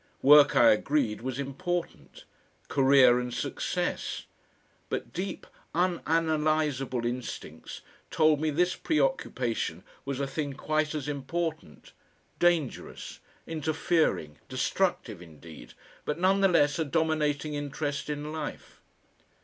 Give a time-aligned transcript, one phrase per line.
[0.23, 2.25] Work, I agreed, was important;
[2.69, 4.23] career and success;
[4.89, 11.93] but deep unanalysable instincts told me this preoccupation was a thing quite as important;
[12.39, 18.81] dangerous, interfering, destructive indeed, but none the less a dominating interest in life.